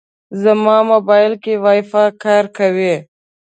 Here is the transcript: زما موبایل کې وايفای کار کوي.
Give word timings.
زما 0.43 0.77
موبایل 0.91 1.33
کې 1.43 1.53
وايفای 1.63 2.09
کار 2.23 2.45
کوي. 2.57 2.95